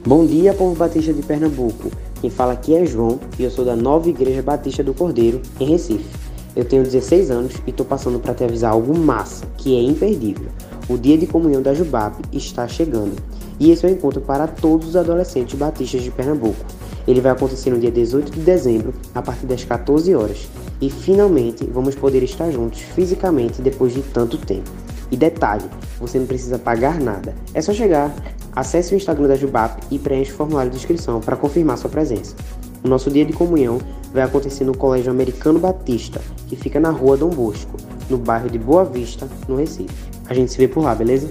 Bom 0.07 0.25
dia, 0.25 0.55
povo 0.55 0.75
batista 0.75 1.13
de 1.13 1.23
Pernambuco. 1.23 1.91
Quem 2.21 2.31
fala 2.31 2.53
aqui 2.53 2.75
é 2.75 2.87
João 2.87 3.21
e 3.39 3.45
eu 3.45 3.51
sou 3.51 3.65
da 3.65 3.77
Nova 3.77 4.09
Igreja 4.09 4.43
Batista 4.43 4.83
do 4.83 4.95
Cordeiro, 4.95 5.43
em 5.61 5.67
Recife. 5.67 6.07
Eu 6.57 6.65
tenho 6.65 6.83
16 6.83 7.31
anos 7.31 7.55
e 7.67 7.71
estou 7.71 7.85
passando 7.85 8.19
para 8.19 8.35
te 8.35 8.43
avisar 8.43 8.73
algo 8.73 8.97
massa, 8.97 9.47
que 9.57 9.77
é 9.77 9.83
imperdível. 9.83 10.49
O 10.89 10.97
dia 10.97 11.19
de 11.19 11.27
comunhão 11.27 11.61
da 11.61 11.75
Jubap 11.75 12.17
está 12.33 12.67
chegando 12.67 13.15
e 13.61 13.71
esse 13.71 13.85
é 13.85 13.89
o 13.89 13.93
encontro 13.93 14.21
para 14.21 14.47
todos 14.47 14.89
os 14.89 14.97
adolescentes 14.97 15.59
batistas 15.59 16.03
de 16.03 16.11
Pernambuco. 16.11 16.65
Ele 17.09 17.23
vai 17.23 17.33
acontecer 17.33 17.71
no 17.71 17.81
dia 17.81 17.91
18 17.91 18.33
de 18.33 18.41
dezembro, 18.41 18.93
a 19.15 19.23
partir 19.23 19.47
das 19.47 19.65
14 19.65 20.15
horas. 20.15 20.47
E 20.79 20.91
finalmente 20.91 21.65
vamos 21.65 21.95
poder 21.95 22.23
estar 22.23 22.51
juntos 22.51 22.81
fisicamente 22.81 23.63
depois 23.63 23.95
de 23.95 24.03
tanto 24.03 24.37
tempo. 24.37 24.71
E 25.11 25.17
detalhe, 25.17 25.65
você 25.99 26.19
não 26.19 26.27
precisa 26.27 26.59
pagar 26.59 27.01
nada. 27.01 27.35
É 27.55 27.63
só 27.63 27.73
chegar, 27.73 28.15
acesse 28.55 28.95
o 28.95 28.97
Instagram 28.97 29.27
da 29.27 29.37
Jubap 29.37 29.83
e 29.91 29.99
preencha 29.99 30.33
o 30.33 30.37
formulário 30.37 30.71
de 30.71 30.77
inscrição 30.77 31.19
para 31.19 31.35
confirmar 31.35 31.79
sua 31.79 31.89
presença. 31.89 32.37
O 32.85 32.89
nosso 32.89 33.11
dia 33.11 33.25
de 33.25 33.33
comunhão 33.33 33.79
vai 34.13 34.23
acontecer 34.23 34.65
no 34.65 34.77
Colégio 34.77 35.11
Americano 35.11 35.59
Batista, 35.59 36.21
que 36.47 36.57
fica 36.57 36.79
na 36.79 36.91
rua 36.91 37.17
Dom 37.17 37.31
Bosco, 37.31 37.75
no 38.11 38.19
bairro 38.19 38.51
de 38.51 38.59
Boa 38.59 38.85
Vista, 38.85 39.27
no 39.49 39.57
Recife. 39.57 39.95
A 40.29 40.35
gente 40.35 40.53
se 40.53 40.59
vê 40.59 40.69
por 40.69 40.85
lá, 40.85 40.95
beleza? 40.95 41.29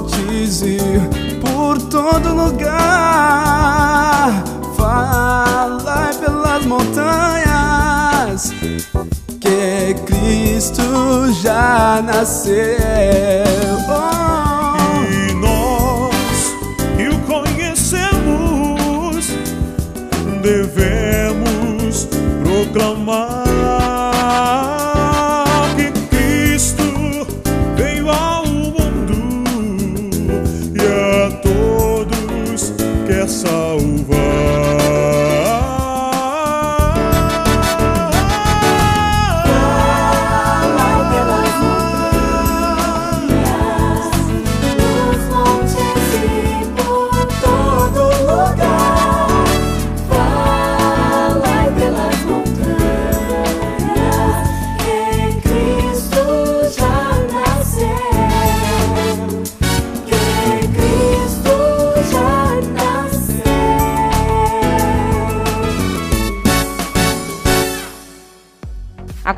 Montes 0.00 0.62
e 0.62 0.78
por 1.40 1.80
todo 1.82 2.34
lugar. 2.34 2.72
Fala 4.76 6.10
pelas 6.18 6.64
montanhas 6.66 8.52
que 9.40 9.94
Cristo 10.06 11.32
já 11.42 12.02
nasceu. 12.02 12.56
E 15.10 15.32
nós 15.34 16.54
que 16.96 17.08
o 17.08 17.18
conhecemos 17.20 19.26
devemos 20.42 22.08
proclamar. 22.42 23.49